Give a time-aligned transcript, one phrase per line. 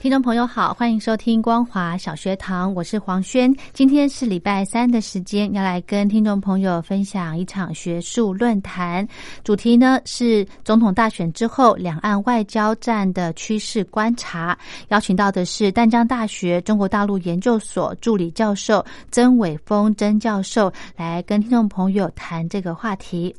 [0.00, 3.54] 听众朋友好，欢迎收听光华小学堂，我是黄轩。
[3.74, 9.06] 今天是礼拜三的时间，要来跟听众朋友分享一场学术论坛，
[9.44, 14.56] 主题呢是总统大选之后两岸外交战的趋势观察。
[14.88, 23.36] 邀请到的是淡江大学中国大陆研究所助理教授曾伟峰曾教授，来跟听众朋友谈这个话题。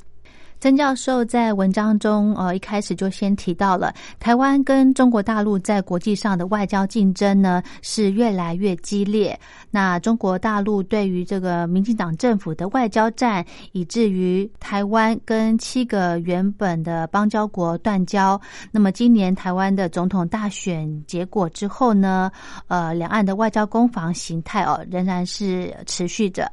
[0.62, 9.38] 曾教授在文章中，呃，一开始就先提到了台湾跟中国大陆在国际上的外交竞争呢是越来越激烈。
[9.72, 18.40] 那中国大陆对于这个民进党政府的外交战，以至于台湾跟七个原本的邦交国断交。
[18.70, 22.32] 那么今年台湾的总统大选结果之后呢，
[22.68, 26.52] 呃，两岸的外交攻防形态哦仍然是持续着。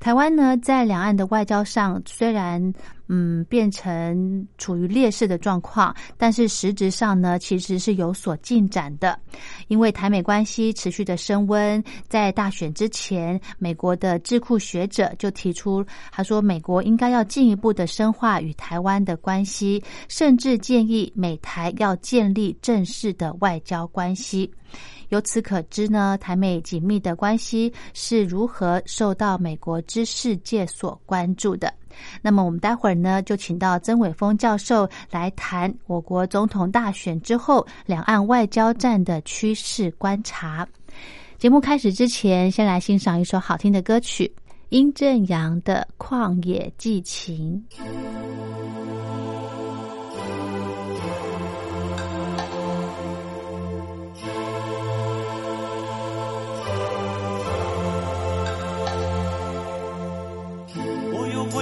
[0.00, 2.60] 台湾呢，在两岸的外交上，虽然
[3.08, 9.18] 嗯变成处于劣势的状况，但是实质上呢，其实是有所进展的。
[9.68, 24.50] 因为台美关系持续的升温，在大选之前，美国的智库学者就提出，他说美国应该要进一步的深化与台湾的关系，甚至建议美台要建立正式的外交关系。
[25.10, 31.72] 由此可知呢，台美紧密的关系是如何受到美国之世界所关注的。
[32.22, 40.66] 那么，我们待会儿呢，就请到曾伟峰教授来谈我国总统大选之后两岸外交战的趋势观察。
[41.38, 44.32] 节目开始之前，先来欣赏一首好听的歌曲——
[44.70, 47.62] 殷正阳的《旷野寄情》。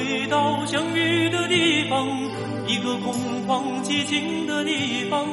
[0.03, 2.09] 回到相遇的地方，
[2.67, 3.15] 一个空
[3.47, 5.25] 旷寂静的地方，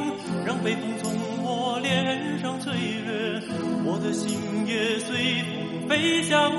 [0.46, 1.12] 让北风从
[1.44, 3.42] 我脸上吹掠，
[3.84, 4.38] 我的心
[4.68, 6.52] 也随风飞翔。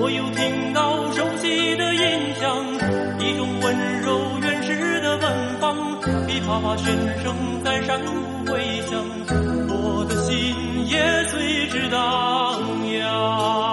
[0.00, 2.00] 我又听到熟悉的音
[2.40, 2.66] 响，
[3.20, 5.76] 一种温柔原始的奔放，
[6.26, 6.92] 噼啪啪旋
[7.22, 9.00] 声在山谷回响，
[9.68, 10.34] 我的心
[10.88, 11.98] 也随之荡
[12.98, 13.63] 漾。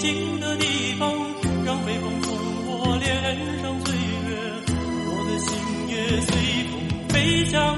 [0.00, 1.12] 静的地方，
[1.62, 2.32] 让北风从
[2.64, 3.06] 我脸
[3.60, 4.32] 上吹月，
[5.04, 5.48] 我的心
[5.88, 6.30] 也随
[6.70, 6.72] 风
[7.10, 7.76] 飞翔。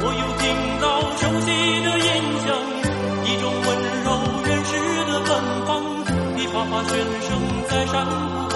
[0.00, 0.48] 我又听
[0.80, 0.86] 到
[1.18, 1.46] 熟悉
[1.84, 2.08] 的音
[2.40, 2.48] 响，
[3.22, 3.68] 一种温
[4.02, 4.08] 柔
[4.46, 4.70] 原始
[5.04, 5.30] 的芬
[5.66, 5.68] 芳，
[6.38, 6.56] 琵琶
[6.88, 6.90] 全
[7.20, 7.28] 声
[7.68, 8.47] 在山谷。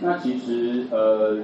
[0.00, 1.38] 那其实呃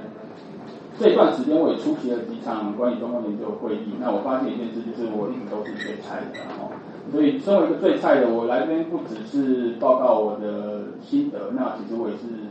[0.97, 3.99] 这段时间我也出席了几场关于中共研究会议。
[3.99, 6.71] 那我发现一件事，就是我一直都是最菜的哦。
[7.11, 12.47] 所以身为一个最菜的，我来这边不只是报告我的心得，那其实我也是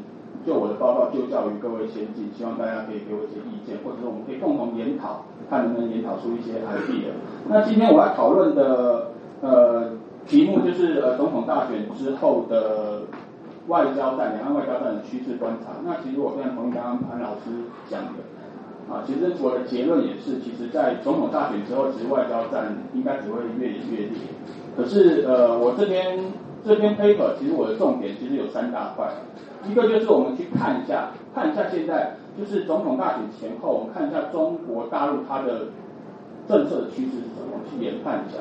[0.46, 7.16] 就我的报告就教于各位先进，希望大家可以给我一些意见，或者说我们可以共同研讨，看能不能研讨出一些 idea。
[7.48, 9.92] 那今天我要讨论的呃
[10.26, 13.04] 题目就是呃总统大选之后的。
[13.68, 15.72] 外交战，两岸外交战的趋势观察。
[15.84, 18.20] 那其实我非常同意刚刚潘老师讲的，
[18.92, 24.18] 啊，其实我的结论也是，其实，在总统大选之后，其实外交战应该只会越演越烈。
[24.76, 26.18] 可是，呃，我这边
[26.64, 29.08] 这篇 paper，其实我的重点其实有三大块，
[29.66, 35.68] 一个就是我们去看一下，看一下现在就是总统大选前后，我们看一下中国大陆它的
[36.46, 38.40] 政策的趋势是什么，去研判一下。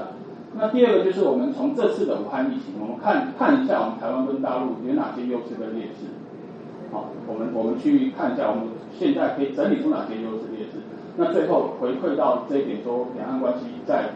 [0.55, 6.13] 那第二个就是我们从这次的武汉疫情，我们看看一下我们台湾跟大陆有哪些优势跟劣势。
[6.91, 10.77] 好，我们我们去看一下，我们现在可以整理出哪些优势劣势。
[11.17, 14.11] 那最后回馈到这一点，说两岸关系在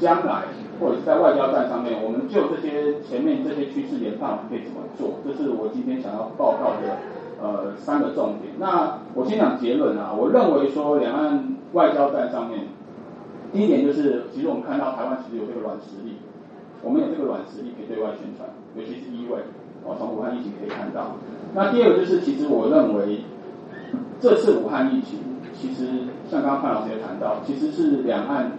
[0.00, 0.44] 将来
[0.80, 5.20] 或者是在外交战上面，我们就这些前面这些趋势研判，我们可以怎么做？
[5.26, 6.96] 这是我今天想要报告的
[7.42, 8.54] 呃三个重点。
[8.58, 12.60] 那我先讲结论啊，我认为说两岸外交战上面。
[13.52, 16.16] 第一点就是，其实我们看到台湾其实有这个软实力，
[16.82, 19.40] 我们有这个软实力可以对外宣传，尤其是一位，
[19.84, 21.16] 哦，从武汉疫情可以看到。
[21.54, 23.20] 那第二个就是，其实我认为
[24.20, 25.20] 这次武汉疫情，
[25.54, 25.86] 其实
[26.28, 28.52] 像刚刚潘老师也谈到，其实是两岸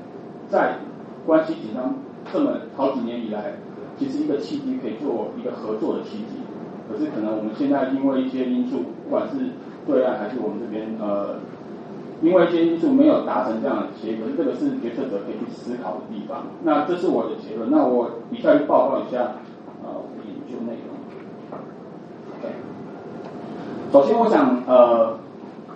[0.50, 0.80] 在
[1.26, 1.94] 关系紧张
[2.34, 3.54] 这么好几年以来，
[4.00, 6.42] 其实一个契机可以做一个合作的契机。
[6.90, 9.36] 可是可能我们现在因为一些因素，不管是
[9.86, 11.36] 对岸还是我们这边，呃。
[12.22, 16.46] 因为一些因素没有达成这样的结果，这个是决策者可以去思考的地方。
[16.64, 17.70] 那这是我的结论。
[17.70, 19.34] 那我以下去报告一下
[19.84, 20.98] 呃研究内容。
[22.42, 22.52] 对
[23.92, 25.18] 首先我想呃，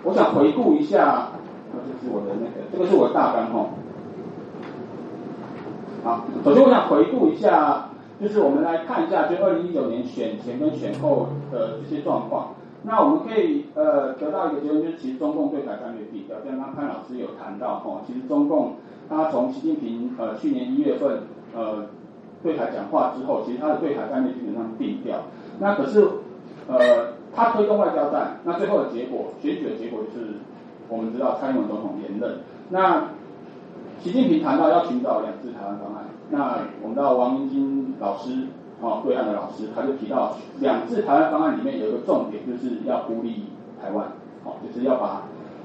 [0.02, 1.28] 我想回顾一下，
[1.72, 3.70] 这是我的那个，这个是我的大纲哈。
[6.04, 12.48] 好，首先我想回顾一下，就是我们来看一下，就二零一九年选前跟选后的这些状况。
[12.84, 16.36] 那我们可以呃得到一个结论，就是其实中共对台战略低调。
[16.44, 18.74] 像刚潘老师有谈到哈，其实中共
[19.08, 21.20] 他从习近平呃去年一月份
[21.54, 21.86] 呃
[22.42, 25.18] 对台讲话之后，其实他的对台战略基本上定调。
[25.60, 26.04] 那可是
[26.66, 30.34] 呃他推动外交战，那最后的结果选举的结果就是
[30.88, 32.40] 我们知道蔡英文总统连任。
[32.70, 33.10] 那
[34.00, 38.48] 习近平谈到要寻找两制台湾方案，那我们知道王明金老师。
[38.82, 43.44] 哦，对岸的老师他就提到，两次台湾方案里面有一个重点，就是要孤立
[43.80, 44.08] 台湾，
[44.42, 45.22] 哦，就是要把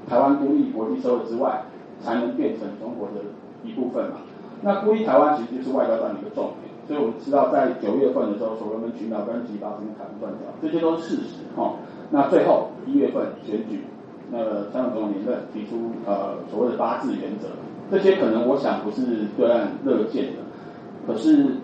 [0.08, 1.62] 台湾孤立国际社会之外，
[2.00, 3.26] 才能变成中国的
[3.64, 4.18] 一部分嘛。
[4.62, 11.74] 那孤立台湾其实就是外交上的一个重点，所以我们知道在九月份的时候，所罗门群岛跟吉巴跟台湾断交，这些都是事实，哈。
[12.12, 13.82] 那最后一月份选举，
[14.30, 17.48] 那个香港总统连任提出呃所谓的八字原则，
[17.90, 20.38] 这些可能我想不是对岸乐见的，
[21.04, 21.56] 可是。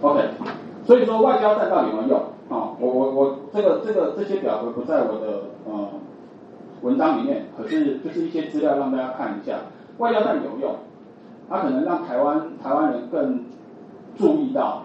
[0.00, 0.28] OK，
[0.84, 2.70] 所以说外交战到底有没有用啊？
[2.78, 5.88] 我我我这个这个这些表格不在我的呃
[6.82, 9.58] 文章里面，可是就是一些资料让大家看一下，
[9.98, 10.76] 外交战有用，
[11.50, 13.44] 它可能让台湾台湾人更
[14.16, 14.84] 注意到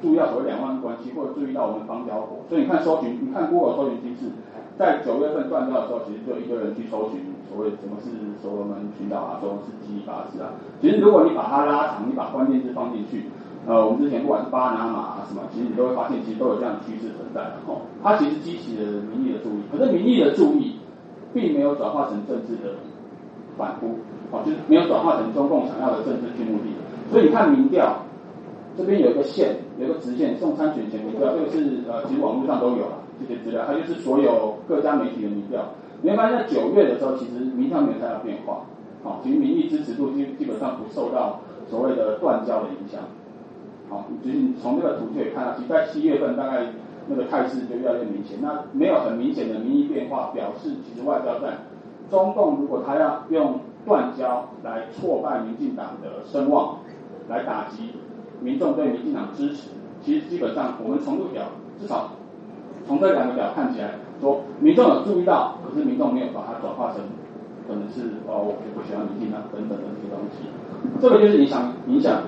[0.00, 2.38] 注意到所谓两岸关系，或者注意到我们邦交国。
[2.48, 4.30] 所以你看搜寻，你看 Google 搜寻机制，
[4.78, 10.54] 在九月份断掉的时候，其实就一个人去搜寻所谓什么是所罗门群岛啊，什么是基巴斯啊。
[10.80, 13.26] 其实如果你把它拉长，你把关键字放进去。
[13.64, 17.82] 呃，我们之前不管是巴拿马啊什么，其实你都会发现，其实都有这样的趋势存在的吼。
[18.02, 20.74] 它其实激起了民意的注意，可是民意的注意
[21.32, 22.74] 并没有转化成政治的
[23.56, 23.94] 反扑，
[24.32, 26.74] 哦，就是没有转化成中共想要的政治性目的。
[27.12, 28.02] 所以你看民调
[28.76, 35.62] 这边有一个线，有一个直线，送参选前民调，这个是呃，其实网络上都有了这些资料，它就是所有各家媒体的民调。
[36.02, 38.66] 你会发现在九月的时候，其实民调没有太大变化，
[39.04, 41.38] 好，其实民意支持度基基本上不受到
[41.70, 43.00] 所谓的断交的影响。
[43.92, 46.68] 好，就是你从这个图就可以看到，其实在七月份大概
[47.08, 48.38] 那个态势就越来越明显。
[48.40, 51.58] 那没有很明显的民意变化，表示其实外交战，
[52.10, 56.78] 中共如果他要用断交来挫败民进党的声望，
[57.28, 57.90] 来打击
[58.40, 59.68] 民众对民进党支持，
[60.02, 61.42] 其实基本上我们从这个表，
[61.78, 62.12] 至少
[62.86, 63.90] 从这两个表看起来，
[64.22, 67.02] 说民众有注意到，可是民众没有把它转化成
[67.72, 70.44] 可能是哦，我不喜欢你进来等等的这些东西。
[71.00, 72.20] 这个就是影响影响。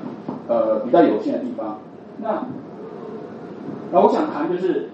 [0.48, 1.78] 呃，比较有限的地方。
[2.18, 2.44] 那
[3.90, 4.88] 那我想谈就是，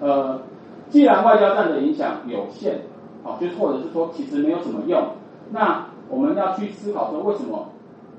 [0.00, 0.40] 呃，
[0.90, 2.82] 既然外交战的影响有限，
[3.22, 5.00] 好，就或者是说其实没有什么用，
[5.50, 7.68] 那我们要去思考说为什么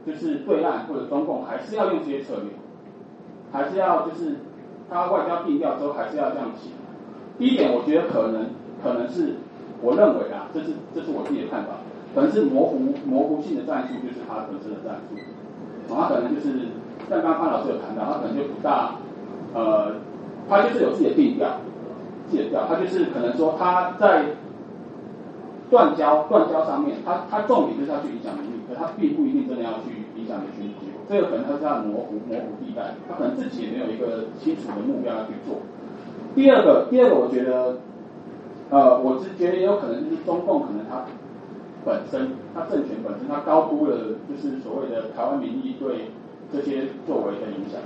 [0.06, 2.52] 就是对岸或者中共还是要用这些策略，
[3.52, 4.38] 还是要就是
[4.90, 6.70] 他外交定调之后还是要这样写。
[7.38, 8.48] 第一点，我觉得可能
[8.82, 9.36] 可能是
[9.82, 11.82] 我认为，这是这是我自己的看法，
[12.14, 15.18] 可能是模糊模糊性的战术，就是他本身的战术，
[15.90, 16.70] 他可能就是
[17.10, 18.96] 像刚刚潘老师有谈到，他可能就不大
[19.54, 19.96] 呃，
[20.48, 21.58] 他就是有自己的定调，
[22.30, 24.26] 自己的调，他就是可能说他在
[25.70, 30.86] 断交断交上面，他他重点就是要去影响民意，可他并不一定真的要去影响你选举。
[30.86, 35.58] 结果，这个可能他是要模糊模糊地带，他可能自己也没有一个清楚的目标要去做。
[36.36, 37.78] 第二个，第二个，我觉得，
[38.70, 41.06] 呃，我是觉得也有可能就是中共可能它
[41.86, 46.10] 本身，它政权本身，它高估了就是所谓的台湾民意对
[46.52, 47.82] 这些作为的影响，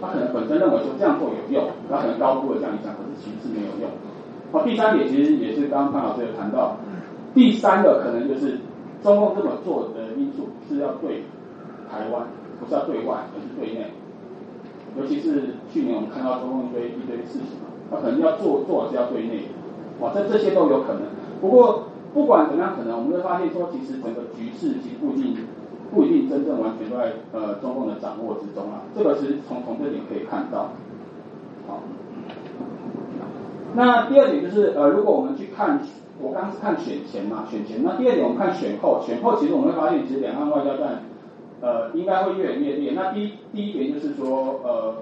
[0.00, 3.90] 他可能本身认为说这样做有用，他可能高估了这样影响，可是其实是没有用。
[4.50, 6.76] 好，第三点其实也是刚刚潘老师有谈到，
[7.34, 8.58] 第三个可能就是
[9.02, 11.22] 中共这么做的因素是要对
[11.90, 12.26] 台湾，
[12.58, 13.90] 不是要对外，而是对内。
[14.96, 19.44] 尤其是去年我们看到中共一堆一堆事情嘛，他可能要做做是要对内，
[20.00, 21.02] 哇，这这些都有可能。
[21.40, 25.36] 不过不管怎么样，可能我们会发现说，其实整个局势其实不一定
[25.92, 28.82] 不一定真正完全都在呃中共的掌握之中啊。
[28.96, 30.70] 这个是从从这点可以看到。
[31.66, 31.80] 好，
[33.74, 35.80] 那第二点就是呃，如果我们去看，
[36.20, 37.82] 我刚是看选前嘛，选前。
[37.82, 41.02] 那第二点我们看选后，选后其实我们会发现，其实两岸外交战。
[41.60, 42.92] 呃，应该会越来越烈。
[42.94, 44.94] 那第一第一点就是说，呃，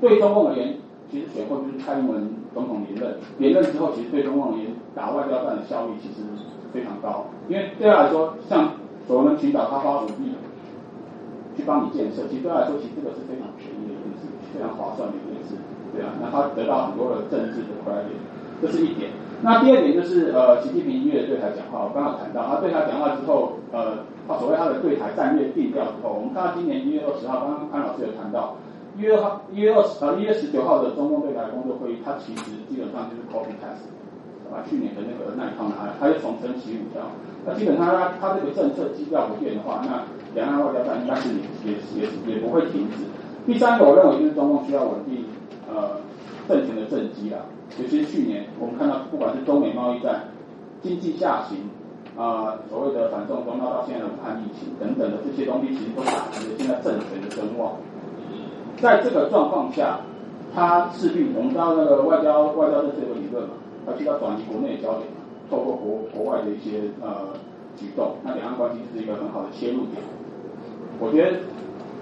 [0.00, 0.76] 对中共而言，
[1.10, 6.24] 其实选后就是蔡英文总统连任，连任之后，其实对中共而言，打外交战的效率其实
[6.72, 7.28] 非常高。
[7.52, 8.72] 因为对他来说，像
[9.06, 10.32] 所谓的群岛，他花五亿
[11.52, 14.24] 去帮你建设，其实对他来说，其实这个是非常便宜的一件事，
[14.56, 15.60] 非常划算的一件事，
[15.92, 16.16] 对啊。
[16.16, 18.16] 那他得到很多的政治的 credit，
[18.64, 19.12] 这是一点。
[19.44, 28.56] 那第二点就是呃，习近平一月对台讲话，我刚刚谈到他对他讲话之后，呃，他所谓他的对台战略定调之后，我们看到今年一月二十号，刚刚潘老师有谈到，
[28.96, 33.84] 一月号一月二十呃一月十九号的中共对台工作会议，它其实基本上就是 copy test，
[34.50, 37.02] 把去年的那个那一套拿来，他又重申习五条，
[37.44, 40.02] 那基本上他他这个政策基调不变的话，那
[40.34, 43.04] 两岸外交战应该是也也也也不会停止。
[43.46, 45.24] 第三个，我认为就是中共需要稳定
[45.68, 46.00] 呃
[46.48, 47.38] 政权的政绩啦。
[47.78, 50.24] 尤其是去年，我们看到不管是中美贸易战、
[50.82, 51.58] 经济下行
[52.16, 57.76] 啊，所谓的反送中，到到现在的武汉疫情等等的这些东西，其实都打击了现在政权的声望。
[58.80, 60.00] 在这个状况下，
[60.54, 63.54] 他势必我们知道那个外交外交的这个理论嘛，
[63.86, 65.08] 他需要转移国内的焦点，
[65.50, 67.34] 透过国国外的一些呃
[67.76, 70.02] 举动，那两岸关系是一个很好的切入点。
[70.98, 71.38] 我觉得，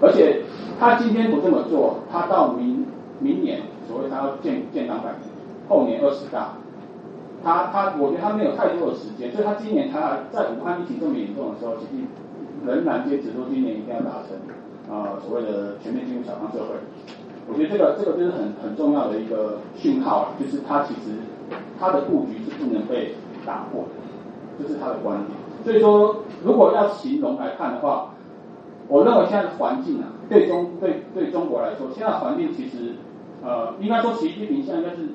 [0.01, 0.43] 而且
[0.79, 2.85] 他今天不这么做，他到明
[3.19, 5.21] 明年，所谓他要建建党百年。
[5.67, 6.53] 后年二十大，
[7.43, 12.05] 他他，我觉得他没有太多的时间，所以他今年他在武汉疫情这么严重的时候，其实
[12.65, 14.37] 仍然坚持说今年一定要达成
[14.89, 16.75] 啊所谓的全面进入小康社会。
[17.47, 21.17] 我觉得这个这个就是很很重要的一个讯号，就是他其实
[21.79, 23.15] 他的布局是不能被
[23.45, 23.89] 打破的，
[24.63, 25.37] 这是他的观点。
[25.63, 28.13] 所以说，如果要形容来看的话，
[28.87, 32.95] 我认为现在的环境啊，对中对对中国来说，现在环境其实
[33.43, 35.09] 呃，应该说习近平现在应该是。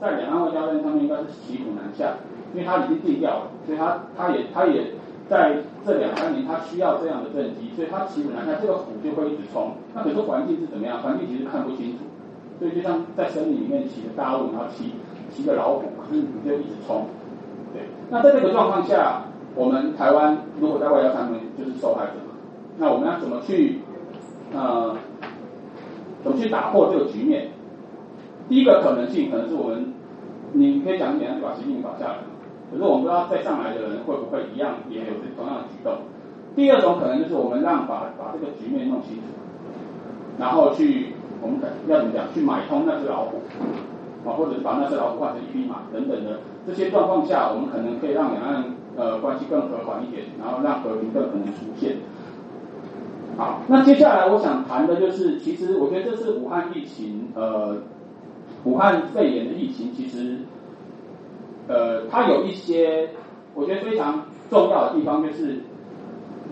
[0.00, 2.16] 在两岸外交上面应该是骑虎难下，
[2.52, 4.92] 因为他已经定调了，所以他他也他也
[5.28, 9.72] 在这两三年他需要这样的政绩，所以他骑虎难下，这个虎就会一直冲。
[9.94, 11.00] 那可是环境是怎么样？
[11.00, 12.04] 环境其实看不清楚，
[12.58, 14.92] 所以就像在森林里面骑着大鹿，然后骑
[15.30, 17.06] 骑着老虎，可是你就一直冲。
[17.72, 22.12] 对，那在这个状况下，我们台湾如果在外交上面就是受害者，
[22.78, 23.80] 那我们要怎么去
[24.52, 24.94] 呃
[26.22, 27.48] 怎么去打破这个局面？
[28.48, 29.92] 第一个可能性可能是我们。
[30.56, 32.18] 你可以讲一点，就把习近平搞下来。
[32.74, 36.10] 可是我们不知道再上来的人会不会一样，也有这同样的举动。
[36.56, 39.22] 第二种可能就是我们让把把这个局面弄清楚，
[40.40, 42.26] 然后去我们要怎么讲？
[42.34, 43.42] 去买通那只老虎
[44.26, 48.64] 啊，或者是把那只老虎换成一匹马等等的这些状况下，我们可能可以让两岸
[48.96, 51.98] 呃关系更和缓一点，然后让和平更可能出现。
[53.36, 57.76] 好，那接下来我想谈的就是，其实我觉得这次武汉疫情呃。
[58.64, 60.38] 武汉肺炎的疫情，其实，
[61.68, 63.08] 呃，它有一些
[63.54, 65.60] 我觉得非常重要的地方，就是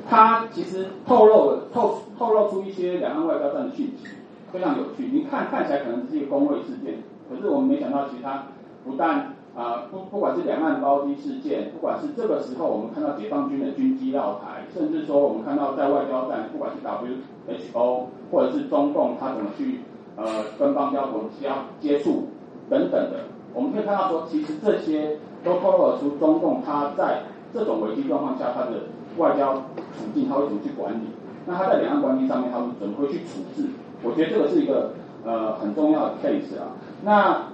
[0.08, 4.08] 它其实透露透透露出一些两岸外交战的讯息，
[4.52, 5.08] 非常有趣。
[5.12, 8.44] 你看看起来可能只是一个公卫事件，可是我们没想到，其实它
[8.84, 19.80] 不但啊不不管是两岸包机事件，不管是这个时候我们看到解放军的军机绕台，甚至说我们看到在外交战，不管是 WHO 或者是中共，他怎么去。
[20.14, 21.50] 呃，跟邦交国交
[21.80, 22.28] 接触
[22.68, 23.20] 等等的，
[23.54, 31.08] 我们可以看到说，其实这些都透露出中共他在这种危机状况下他的外交处境，他会怎么去管理？
[31.46, 33.66] 那他在两岸关系上面，他们怎么会去处置？
[34.02, 34.94] 我觉得这个是一个
[35.24, 36.78] 呃很重要的 case 啊。
[37.04, 37.48] 那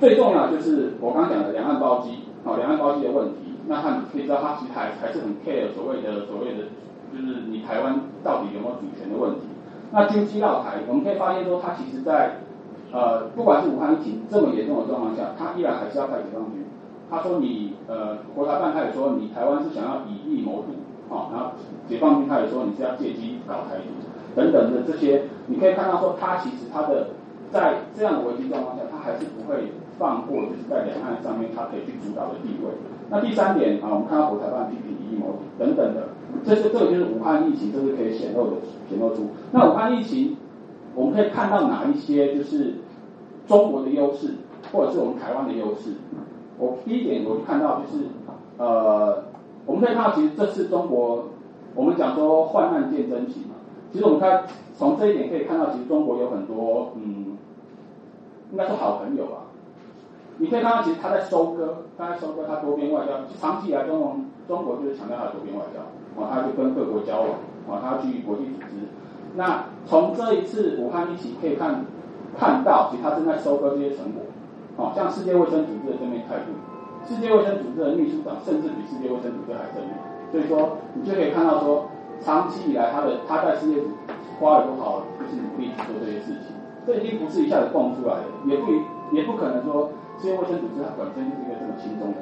[0.00, 3.54] 最重要就是我刚讲的两岸包机，好，两岸包机的问题。
[3.68, 6.66] 那他你可以知道，他其实还还是很 care 所谓的所谓的，
[7.14, 9.46] 就是你台湾到底有没有主权的问题。
[9.92, 12.38] 那军机绕台，我们可以发现说，他其实在
[12.92, 16.62] 呃，不管是武汉疫情这么严重的状况下，他依然还是要派解放军。
[17.10, 21.52] 他说你呃，国台办他也说你台湾是想要以利谋独，啊，然后
[21.88, 23.90] 解放军他也说你是要借机搞台独
[24.34, 27.08] 等等的这些，你可以看到说，他其实他的
[27.50, 32.72] 在这样的危机状况下，他还是不会放过就是在两岸上面他可以去主导的地位。
[33.10, 36.08] 那第三点啊，我们看到国台办批评以利谋独等等的，
[36.44, 38.52] 这些这个就是武汉疫情，这是可以显露的
[38.88, 39.28] 显露出。
[39.52, 40.36] 那武汉疫情，
[40.94, 42.74] 我们可以看到哪一些就是
[43.46, 44.34] 中国的优势，
[44.72, 45.94] 或者是我们台湾的优势？
[46.58, 48.04] 我第一点，我就看到就是
[48.58, 49.24] 呃，
[49.66, 51.24] 我们可以看到，其实这次中国，
[51.74, 53.54] 我们讲说患难见真情嘛。
[53.90, 54.44] 其实我们看
[54.76, 57.36] 从这一点可以看到，其实中国有很多嗯，
[58.52, 59.38] 应该是好朋友吧。
[60.38, 63.12] 你可以看到，其实他在收割，他在收割他多边外交。
[63.40, 68.88] 长期以来，中国中国就是强调他的多边外交，啊，他就跟各国交往，啊，他去国际组织。
[69.34, 71.84] 那从这一次武汉疫情可以看
[72.38, 74.22] 看到，其实他正在收割这些成果。
[74.76, 76.52] 好像世界卫生组织的正面态度，
[77.06, 79.92] 世界卫生组织的秘书长甚至比世界卫生组织还正面。
[80.32, 81.84] 所以说，你就可以看到说，
[82.24, 83.76] 长期以来他的他在世界
[84.40, 86.56] 花了多少就是努力去做这些事情。
[86.86, 88.72] 这已经不是一下子蹦出来的，也不
[89.14, 89.90] 也不可能说。
[90.20, 92.18] 世界卫生组织它本身就是一个这么轻松的，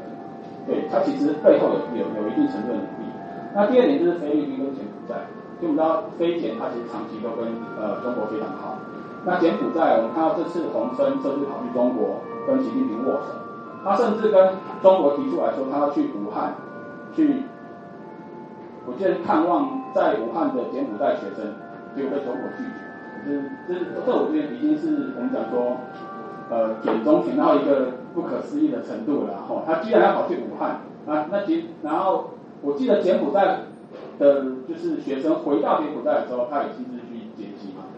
[0.65, 3.05] 对它其实背后有有有一定程度的努力。
[3.53, 5.17] 那第二点就是菲律宾跟柬埔寨，
[5.61, 8.79] 就我们知道菲柬它其实长期都跟呃中国非常好。
[9.25, 13.37] 那柬埔寨我们看到这次洪森甚至跑去中国跟习近平握手，
[13.85, 16.55] 他甚至跟中国提出来说他要去武汉
[17.15, 17.45] 去，
[18.87, 21.53] 我记得看望在武汉的柬埔寨学生，
[21.95, 22.81] 结果被中国拒绝。
[23.23, 25.77] 就是就是这我觉得已经是我们讲说。
[26.53, 33.59] 呃，简中选到一个不可思议的程度了，吼，他居然要跑去武汉啊，那其然后我记得柬埔寨
[34.21, 37.89] 的，就是学生回到柬埔寨的时候，他有亲自去接机嘛，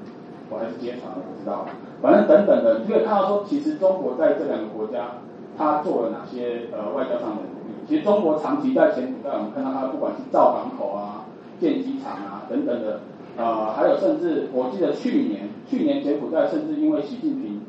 [0.49, 1.67] 我还是接船，我不知道，
[2.01, 5.19] 反正等等的，你可以看到说，其实中国在这两个国家，
[5.59, 7.75] 他做了哪些呃外交上的努力。
[7.87, 11.27] 其实中国长期在柬埔寨，我们看到他不管是造港口啊、
[11.61, 13.01] 建机场啊等等的，
[13.37, 17.61] 呃，还有甚至我记得去年，去年柬埔寨甚至因为习近平。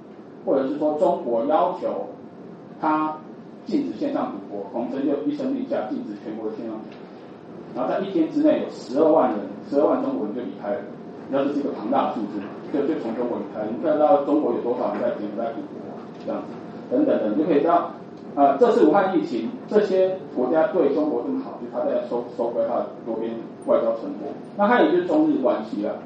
[0.45, 2.07] 或者是说中国要求
[2.81, 3.15] 他
[3.65, 6.99] 禁止线上赌博，洪森就一声令下禁止全国的线上赌博，
[7.75, 10.81] 然后在一天之内有十二万人，十二万中国人就离开了，
[11.27, 12.39] 你知道这是一个庞大的数字？
[12.71, 15.77] 就就从中国离开，你看到中国有多少人在柬埔寨赌博
[16.25, 16.53] 这样子，
[16.89, 17.91] 等等的，你就可以知道，
[18.35, 23.31] 呃，这次武汉疫情，这些国家对中国这么好，就他在收收回他的多边
[23.67, 25.99] 外交成果，那还有就是中日关系了，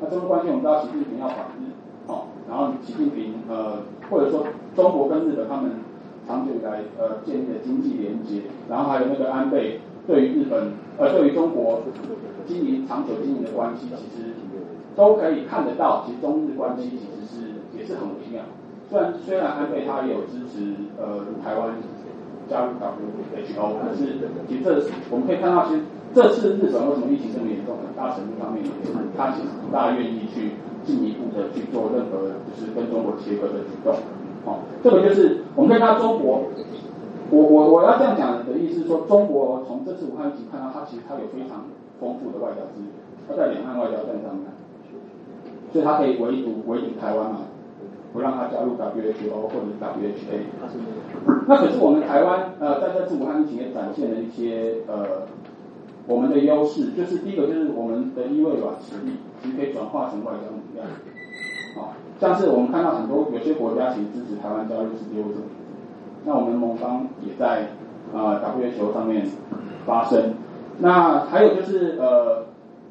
[0.00, 1.72] 那中日关系我们知道习近平要访日。
[2.08, 3.78] 哦，然后习近平呃，
[4.10, 4.44] 或者说
[4.74, 5.70] 中国跟日本他们
[6.26, 10.72] 长久以来呃建立的经济连接，然后还有那个安倍对于日本
[11.02, 11.82] 呃对于中国
[12.46, 14.30] 经营长久经营的关系，其实
[14.94, 18.42] 都可以看得到，其实中日关系其实是也是很微妙。
[18.88, 21.74] 虽然虽然安倍他也有支持呃台湾
[22.48, 25.82] 加入 WHO，可是其实这我们可以看到，其实
[26.14, 30.52] 这次日本为什么疫情这么严重，很大程度上面也是他其实不大愿意去。
[30.84, 33.94] 进一步的去做任何就是跟中国切割的举动，
[34.44, 36.42] 哦，这个就是我们可以看到中国，
[37.32, 41.64] 我我我要这样讲的意思是说，中国从这次武汉疫情看到，它其实它有非常
[41.98, 42.92] 丰富的外交资源，
[43.26, 44.44] 它在两岸外交战上面，
[45.72, 47.48] 所以它可以围堵围堵台湾嘛，
[48.12, 50.44] 不让它加入 WHO 或者是 WHA。
[51.48, 55.24] 那可是我们台湾呃在这次武汉疫情也展现了一些呃。
[56.04, 60.84] 我们的优势就是第一个，就是我们的一位软实力，其实可以转化成外交能量。
[61.78, 65.42] 啊，像是我们看到很多有些国家其实支持台湾加入世界卫生
[66.24, 67.68] 那我们盟方也在
[68.14, 69.26] 啊 WHO 上面
[69.86, 70.34] 发生。
[70.78, 72.44] 那还有就是呃，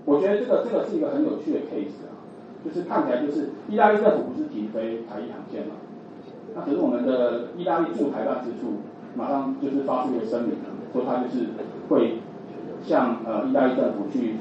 [0.06, 2.14] 我觉得这个这个是一个很有趣的 case 啊，
[2.64, 5.76] 就是看起来就是意大利政府不是停飞台一航线嘛，
[6.56, 8.82] 那可是我们的意大利驻台办事处
[9.16, 10.54] 马上就是发出一个声明，
[10.94, 11.48] 说他就是
[11.90, 12.18] 会。
[12.84, 14.38] 向呃意大利政府去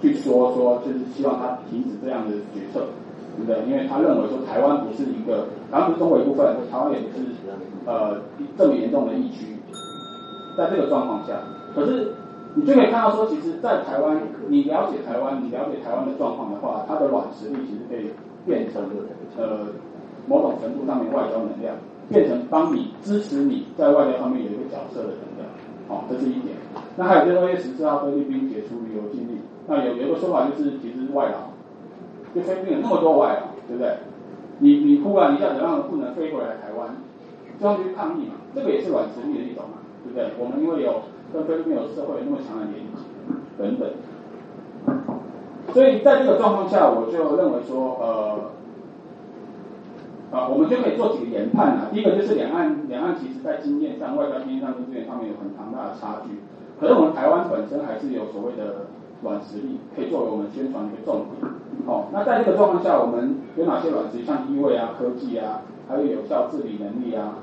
[0.00, 2.86] 去说说，就是希望他停止这样的决策，
[3.34, 3.66] 对不对？
[3.66, 7.34] 因为他认为说台湾不是一个，台湾不是中国一部分，台湾也不是
[7.86, 8.20] 呃
[8.56, 9.56] 这么严重的疫区。
[10.56, 11.34] 在这个状况下，
[11.74, 12.14] 可是
[12.54, 14.16] 你就可以看到说，其实，在台湾，
[14.46, 18.10] 你了解台湾，你了解台湾的状况的话，它的软实力其实可以
[18.46, 18.84] 变成
[19.36, 19.66] 呃
[20.28, 21.74] 某种程度上面外交能量，
[22.08, 25.50] 变成帮你支持你在外交方面有一个角色的能量。
[25.88, 26.54] 好，这是一点。
[26.94, 31.50] 那还有就是二月十四号菲律宾解除旅游禁令，那有有个说法就是其实是外劳，
[32.32, 33.96] 就菲律宾有那么多外劳，对不对？
[34.60, 36.94] 你你突然一下子让不能飞回来台湾，
[37.60, 40.30] 就要去抗议嘛，这个也是软实力的一种嘛，对不对？
[40.38, 43.00] 我们因为有跟菲律宾有社会有那么强的连接
[43.56, 43.88] 等等，
[45.72, 48.50] 所以在这个状况下，我就认为说，呃，
[50.36, 51.88] 啊，我们就可以做几个研判啊。
[51.92, 56.38] 第一个就是两岸两岸其实在经验上、外交经验上跟资源上面有很庞大的差距，
[56.80, 58.86] 可是我们台湾本身还是有所谓的
[59.22, 61.50] 软实力，可以作为我们宣传的一个重点。
[61.86, 64.24] 好，那在这个状况下，我们有哪些软实力？
[64.24, 67.38] 像地位啊、科技啊，还有有效治理能力啊。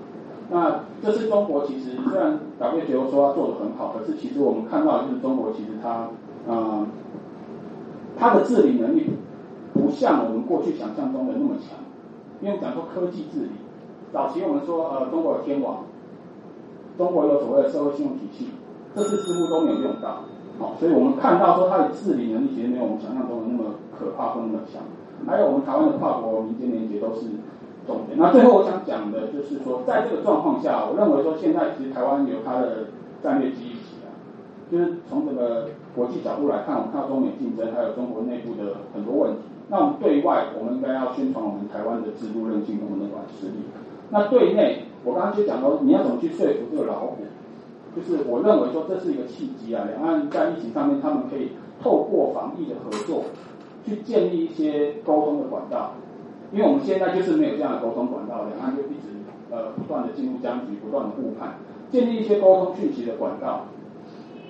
[0.53, 6.09] 那这是中国其实虽然 WTO 说它做的很好，可是其实我们看到就是中国其实它，
[6.45, 6.87] 嗯，
[8.19, 9.11] 它的治理能力
[9.73, 11.79] 不像我们过去想象中的那么强。
[12.41, 13.51] 因为讲说科技治理，
[14.11, 15.85] 早期我们说呃中国有天网，
[16.97, 18.49] 中国有所谓的社会信用体系，
[18.93, 20.23] 这次似乎都没有用到。
[20.59, 24.83] 好，所以我们看到说它的治理能力其实没有我们想象中的那么可怕或那么强。
[25.25, 27.27] 还有我们台湾的跨国民间连接都是。
[27.87, 28.17] 重点。
[28.17, 32.87] 那最后我想讲的就是说，在这个状况下，我认为说现在其实台湾有它的
[33.23, 34.09] 战略机遇期啊，
[34.71, 39.41] 就是从这个国际角度来看，我们看到中美竞争，还有中国内部的很多问题。
[39.69, 43.63] 那我们对外，我们应该要宣传我们台湾的制度韧性跟我们的软实力。
[44.09, 47.17] 那对内，我刚刚就讲到，你要怎么去说服这个老虎？
[47.95, 53.23] 就是我认为说这是一个契机啊，两岸在疫情上面，他们可以透过防疫的合作，
[53.85, 55.91] 去建立一些沟通的管道。
[56.51, 59.07] 因为我们现在就是没有这样的沟通管道，两岸就一直
[59.49, 61.55] 呃不断的进入僵局，不断的误判，
[61.91, 63.67] 建立一些沟通讯息的管道，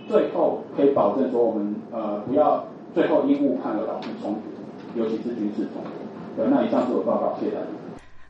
[0.07, 6.49] 最后可以保证说我们呃不要最后因误判而导致冲突，尤其是军事冲突。
[6.49, 7.67] 那以上是我报告，谢谢大家。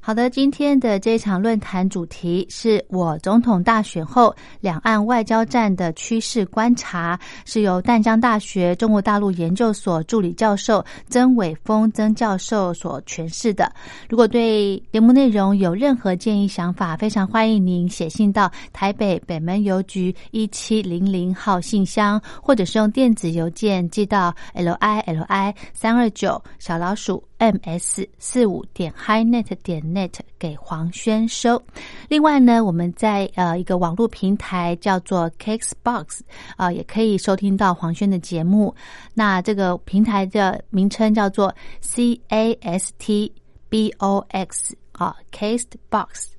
[0.04, 13.72] 好的，今天的这场论坛主题是我总统大选后两岸外交战的趋势观察，是由淡江大学中国大陆研究所助理教授曾伟峰曾教授所诠释的。
[14.10, 27.24] 如果对节目内容有任何建议想法，非常欢迎您写信到台北北门邮局一七零零号信箱，或者是用电子邮件寄到 l i l i 三二九小老鼠。
[27.41, 31.60] M s 四五点 highnet 点 net 给黄轩收。
[32.08, 36.19] 另外呢，我们在呃一个网络平台叫做 Cakesbox
[36.56, 38.75] 啊，也可以收听到黄轩的节目。
[39.15, 43.34] 那这个平台的名称叫做 c a s t
[43.69, 46.34] b o x 啊，Castbox。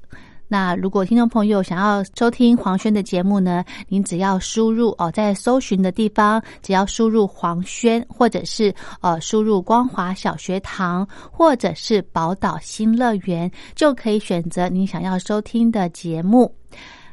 [0.52, 16.54] 那如果听众朋友想要收听黄轩的节目呢，您只要输入哦，在搜寻的地方，只要输入黄轩，或者是呃输入光华小学堂，或者是宝岛新乐园，就可以选择您想要收听的节目。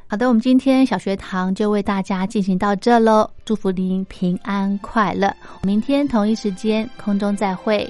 [0.05, 7.89] 好的，我们今天小学堂就为大家进行到这喽，祝福您平安快乐，明天同一时间空中再会。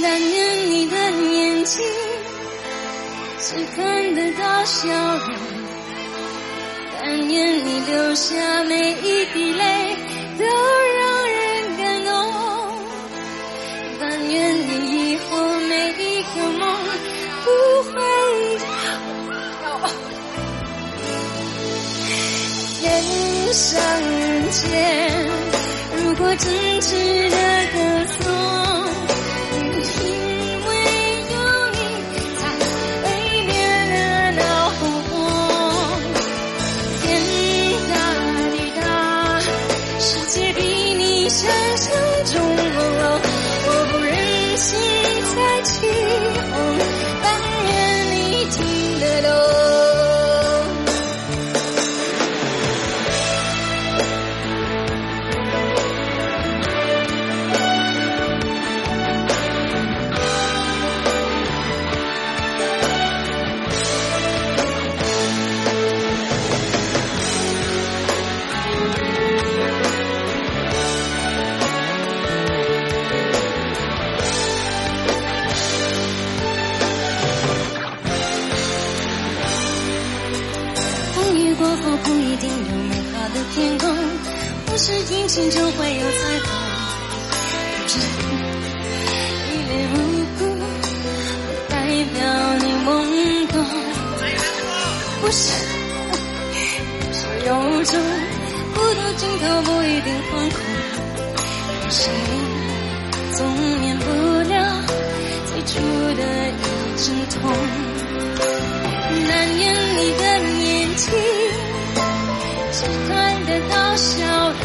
[0.00, 1.84] 但愿你的眼睛
[3.40, 5.28] 只看得到笑容，
[6.94, 9.96] 但愿你流下每一滴泪
[10.38, 11.38] 都让人
[11.78, 12.10] 感动，
[14.00, 14.70] 但愿你
[15.12, 15.30] 以后
[15.68, 16.62] 每一个梦
[17.44, 17.46] 不
[17.90, 17.92] 会
[22.82, 22.86] 人
[23.52, 23.66] 上
[24.00, 24.66] 人间，
[25.96, 26.46] 如果真
[26.80, 26.90] 值
[27.30, 27.36] 得
[81.58, 83.90] 过后不一定有美好的天空，
[84.66, 86.46] 不是天晴就会有彩虹。
[87.82, 87.98] 不是
[89.50, 89.94] 一脸无
[90.38, 91.74] 辜，不代
[92.14, 92.16] 表
[92.60, 92.88] 你懵
[93.48, 93.54] 懂。
[95.20, 95.50] 不是，
[97.00, 97.50] 不是有
[97.82, 97.92] 种
[98.74, 100.56] 孤独尽头不一定惶恐。
[101.82, 102.32] 不是你
[103.34, 103.38] 总
[103.80, 104.04] 免不
[104.48, 104.54] 了
[105.46, 105.74] 最初
[106.14, 106.62] 的一
[106.96, 107.42] 阵痛。
[109.10, 109.62] 难掩
[109.96, 110.22] 你的
[110.60, 111.06] 眼睛，
[112.72, 112.76] 只
[113.08, 113.12] 看
[113.46, 114.14] 得到笑
[114.50, 114.56] 容。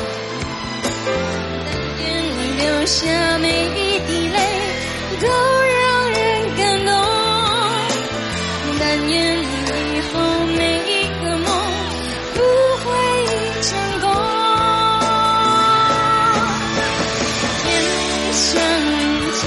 [1.65, 2.03] 但愿
[2.37, 2.97] 你流下
[3.39, 4.37] 每一滴泪，
[5.21, 6.19] 都让人
[6.57, 6.91] 感动。
[8.79, 10.13] 但愿你以后
[10.57, 10.91] 每一
[11.23, 11.47] 个梦，
[12.33, 12.37] 不
[12.83, 12.85] 会
[13.61, 13.69] 成
[14.01, 14.05] 功。
[17.63, 17.65] 天
[18.33, 18.43] 上
[18.91, 18.91] 人
[19.41, 19.43] 间，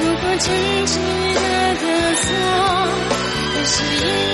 [0.00, 0.46] 如果真
[0.86, 0.92] 值
[1.34, 1.39] 得。
[4.00, 4.29] 也